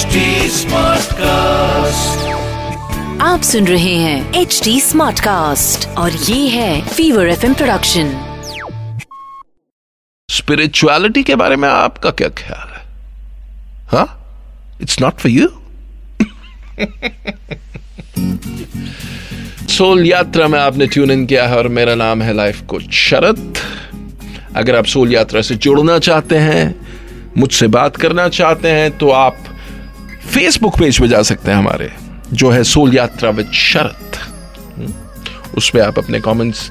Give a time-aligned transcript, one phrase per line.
[0.00, 0.20] HD
[1.14, 2.28] cast
[3.22, 8.12] आप सुन रहे हैं एच डी स्मार्ट कास्ट और ये है फीवर एफ़ प्रोडक्शन
[10.28, 12.82] स्पिरिचुअलिटी के बारे में आपका क्या ख्याल है?
[13.92, 14.06] हाँ
[14.82, 15.48] it's not for you
[19.76, 23.58] soul यात्रा में आपने ट्यून इन किया है और मेरा नाम है लाइफ कोच शरद
[24.56, 26.64] अगर आप सोल यात्रा से जुड़ना चाहते हैं
[27.38, 29.44] मुझसे बात करना चाहते हैं तो आप
[30.30, 31.90] फेसबुक पेज पे जा सकते हैं हमारे,
[32.32, 34.18] जो है सोल यात्रा विद शरत।
[35.56, 36.70] उस पर आप अपने कमेंट्स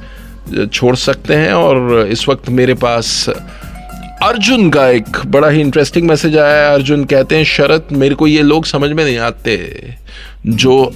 [0.73, 3.29] छोड़ सकते हैं और इस वक्त मेरे पास
[4.23, 8.27] अर्जुन का एक बड़ा ही इंटरेस्टिंग मैसेज आया है। अर्जुन कहते हैं, शरत, मेरे को
[8.27, 9.57] ये लोग समझ में नहीं आते
[10.45, 10.93] जो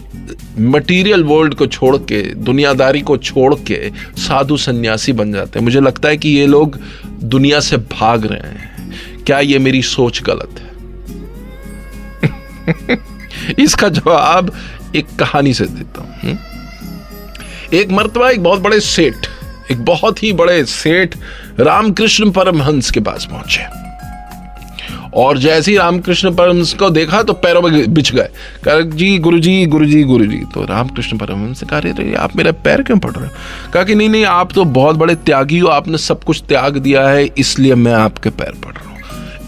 [0.60, 5.80] मटेरियल वर्ल्ड को छोड़ के, दुनियादारी को छोड़ के साधु सन्यासी बन जाते हैं। मुझे
[5.80, 6.80] लगता है कि ये लोग
[7.24, 10.63] दुनिया से भाग रहे हैं। क्या ये मेरी सोच गलत है?
[13.60, 14.52] इसका जवाब
[14.96, 16.38] एक कहानी से देता हूँ हम्म?
[17.74, 19.28] एक मरतबा, एक बहुत बड़े सेठ,
[19.72, 21.16] एक बहुत ही बड़े सेठ
[21.60, 23.82] रामकृष्ण परमहंस के पास पहुँचे।
[25.16, 28.30] और जैसे ही रामकृष्ण परमहंस को देखा तो पैरों में बिछ गए।
[28.64, 32.52] कहा जी गुरु जी गुरु जी गुरु जी तो रामकृष्ण परमहंस कहा रहे आप मेरा
[32.64, 33.30] पैर क्यों पड़ रहे
[33.74, 37.08] कहा कि, नहीं नहीं, आप तो बहुत बड़े त्यागी हो, आपने सब कुछ त्याग दिया
[37.08, 38.93] है, इसलिए मैं आपके पैर पड़ रहा हूँ।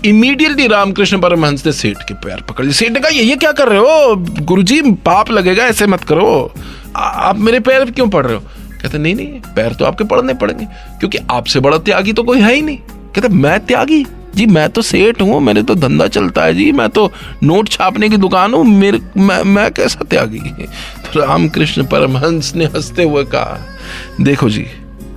[0.05, 3.51] इमीडिएटली रामकृष्ण परमहंस ने सेठ के पैर पकड़ लिए सेठ ने कहा ये ये क्या
[3.51, 4.15] कर रहे हो?
[4.41, 6.53] गुरुजी पाप लगेगा ऐसे मत करो।
[6.95, 8.41] आ, आप मेरे पैर क्यों पड़ रहे हो?
[8.81, 10.65] कहते नहीं नहीं पैर तो आपके पड़ने पड़ेंगे
[10.99, 12.77] क्योंकि आपसे बड़ा त्यागी तो कोई है ही नहीं।
[13.15, 14.05] कहते मैं त्यागी?
[14.35, 17.11] जी मैं तो सेठ हूँ मेरे तो धंधा चलता है जी मैं तो
[17.43, 20.39] नोट छापने की दुकान हूँ मेरे मैं मैं कैसा त्यागी?
[20.39, 23.59] तो रामकृष्ण परमहंस ने हँसते हुए कहा
[24.21, 24.65] देखो जी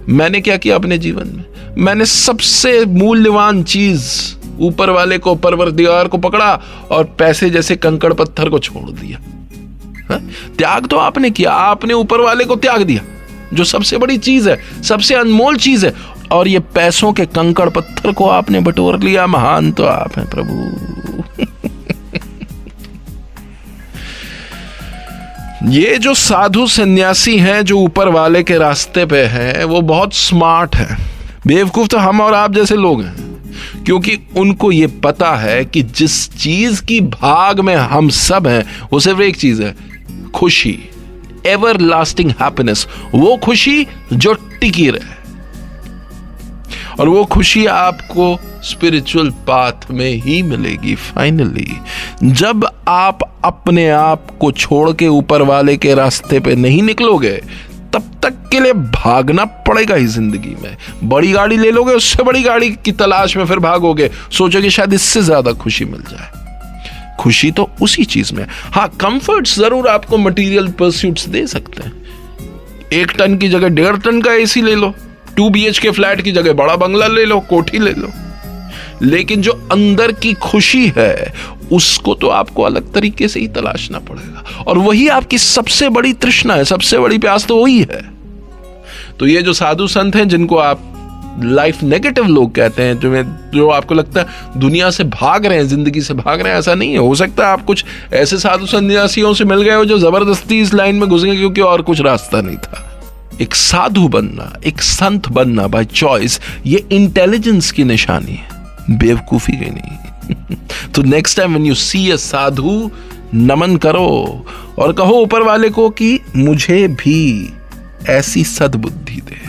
[0.09, 1.44] मैंने क्या किया अपने जीवन में?
[1.78, 8.48] मैंने सबसे मूल्यवान चीज़ ऊपर वाले को, परवरदिगार को पकड़ा और पैसे जैसे कंकड़ पत्थर
[8.48, 9.19] को छोड़ दिया।
[10.11, 10.20] हा?
[10.59, 13.03] त्याग तो आपने किया, आपने ऊपर वाले को त्याग दिया,
[13.55, 15.94] जो सबसे बड़ी चीज़ है, सबसे अनमोल चीज़ है।
[16.33, 20.72] और ये पैसों के कंकड़ पत्थर को आपने बटोर लिया, महान तो आप हैं प्रभु।
[25.65, 30.77] ये जो साधु सन्यासी हैं, जो ऊपर वाले के रास्ते पे हैं, वो बहुत स्मार्ट
[30.77, 30.99] है।
[31.47, 33.28] बेवकूफ़ तो हम और आप जैसे लोग हैं।
[33.88, 39.00] क्योंकि उनको ये पता है कि जिस चीज़ की भाग में हम सब हैं, वो
[39.00, 39.75] सिर्फ़ एक चीज़ है,
[40.34, 40.78] खुशी
[41.47, 45.16] एवर लास्टिंग हैप्पीनेस वो खुशी जो टिकी रहे।
[47.00, 51.72] और वो खुशी आपको स्पिरिचुअल पाथ में ही मिलेगी फाइनली
[52.25, 57.41] जब आप अपने आप को छोड़ के ऊपर वाले के रास्ते पे नहीं निकलोगे
[57.98, 62.42] तब तक के लिए भागना पड़ेगा ही ज़िंदगी में। बड़ी गाड़ी ले लोगे, उससे बड़ी
[62.42, 67.69] गाड़ी की तलाश में फिर भागोगे। सोचोगे शायद इससे ज़्यादा खुशी मिल जाए। खुशी तो
[67.82, 71.92] उसी चीज़ में हाँ। कंफर्ट ज़रूर आपको मटेरियल परस्यूट्स दे सकते हैं।
[72.92, 74.94] एक टन की जगह डेढ़ टन का एसी ले लो।
[75.36, 78.12] टू बी के फ्लैट की जगह बड़ा बंगला ले लो, कोठी ले लो।
[79.03, 81.32] लेकिन जो अंदर की खुशी है
[81.73, 86.55] उसको तो आपको अलग तरीके से ही तलाशना पड़ेगा। और वही आपकी सबसे बड़ी तृष्णा
[86.55, 88.19] है, सबसे बड़ी प्यास तो वही है।
[89.19, 90.95] तो ये जो साधु संत हैं, जिनको आप
[91.45, 93.23] लाइफ नेगेटिव लोग कहते हैं जो
[93.55, 94.27] जो आपको लगता है
[94.57, 97.47] दुनिया से भाग रहे हैं, ज़िंदगी से भाग रहे हैं, ऐसा नहीं है। हो सकता
[97.47, 101.09] है आप कुछ ऐसे साधु संन्यासियों से मिल गए हो जो ज़बरदस्ती इस लाइन में
[101.09, 102.84] घुस गए क्योंकि और कुछ रास्ता नहीं था।
[103.41, 108.49] एक साधु बनना, एक संत बनना बाय चॉइस ये इंटेलिजेंस की निशानी है।
[108.91, 110.57] बेवकूफ़ी की नहीं।
[110.94, 112.91] तो next time when you see a sadhu
[113.34, 114.47] नमन करो
[114.78, 117.53] और कहो ऊपर वाले को कि मुझे भी
[118.09, 119.41] ऐसी सद्बुद्धि दे।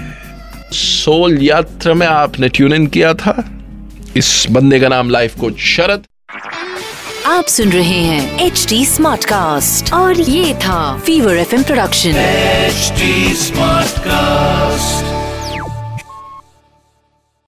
[0.75, 3.51] सोल यात्रा में आपने ट्यून इन किया था।
[4.15, 6.03] इस बंदे का नाम लाइफ कोच शरद।
[7.25, 12.93] आप सुन रहे हैं एच डी स्मार्ट कास्ट और ये था fever F production H
[13.37, 15.08] smart Smartcast.